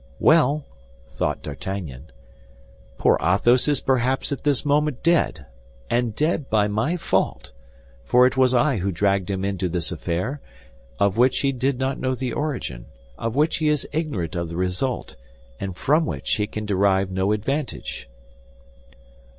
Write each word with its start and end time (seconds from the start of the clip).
"Well," 0.19 0.65
thought 1.09 1.43
D'Artagnan, 1.43 2.07
"poor 2.97 3.19
Athos 3.21 3.67
is 3.67 3.81
perhaps 3.81 4.31
at 4.31 4.43
this 4.43 4.65
moment 4.65 5.03
dead, 5.03 5.45
and 5.91 6.15
dead 6.15 6.49
by 6.49 6.67
my 6.67 6.97
fault—for 6.97 8.25
it 8.25 8.35
was 8.35 8.51
I 8.51 8.77
who 8.77 8.91
dragged 8.91 9.29
him 9.29 9.45
into 9.45 9.69
this 9.69 9.91
affair, 9.91 10.41
of 10.99 11.17
which 11.17 11.41
he 11.41 11.51
did 11.51 11.77
not 11.77 11.99
know 11.99 12.15
the 12.15 12.33
origin, 12.33 12.87
of 13.19 13.35
which 13.35 13.57
he 13.57 13.67
is 13.69 13.87
ignorant 13.91 14.33
of 14.33 14.49
the 14.49 14.57
result, 14.57 15.15
and 15.59 15.77
from 15.77 16.07
which 16.07 16.33
he 16.37 16.47
can 16.47 16.65
derive 16.65 17.11
no 17.11 17.31
advantage." 17.31 18.09